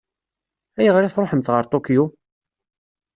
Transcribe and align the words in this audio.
Ayɣer 0.79 1.03
i 1.03 1.09
tṛuḥemt 1.13 1.51
ɣer 1.53 1.63
Tokyo? 1.65 2.03